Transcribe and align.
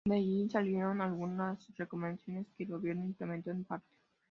De 0.03 0.15
ahí 0.15 0.49
salieron 0.49 0.99
algunas 0.99 1.67
recomendaciones 1.77 2.47
que 2.57 2.63
el 2.63 2.71
gobierno 2.71 3.03
implementó 3.05 3.51
en 3.51 3.63
parte. 3.65 3.85